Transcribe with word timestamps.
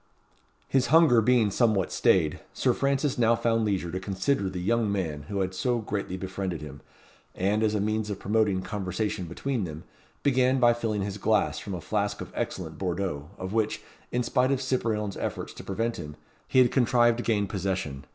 His 0.67 0.87
hunger 0.87 1.21
being 1.21 1.51
somewhat 1.51 1.91
stayed, 1.91 2.39
Sir 2.55 2.73
Francis 2.73 3.19
now 3.19 3.35
found 3.35 3.63
leisure 3.63 3.91
to 3.91 3.99
consider 3.99 4.49
the 4.49 4.59
young 4.59 4.91
man 4.91 5.25
who 5.29 5.41
had 5.41 5.53
so 5.53 5.77
greatly 5.77 6.17
befriended 6.17 6.59
him, 6.59 6.81
and, 7.35 7.61
as 7.61 7.75
a 7.75 7.79
means 7.79 8.09
of 8.09 8.17
promoting 8.17 8.63
conversation 8.63 9.25
between 9.25 9.63
them, 9.63 9.83
began 10.23 10.59
by 10.59 10.73
filling 10.73 11.03
his 11.03 11.19
glass 11.19 11.59
from 11.59 11.75
a 11.75 11.81
flask 11.81 12.19
of 12.19 12.31
excellent 12.33 12.79
Bordeaux, 12.79 13.29
of 13.37 13.53
which, 13.53 13.83
in 14.11 14.23
spite 14.23 14.49
of 14.51 14.59
Cyprien's 14.59 15.17
efforts 15.17 15.53
to 15.53 15.63
prevent 15.63 15.97
him, 15.97 16.15
he 16.47 16.57
had 16.57 16.71
contrived 16.71 17.17
to 17.19 17.23
gain 17.23 17.45
possession. 17.45 18.03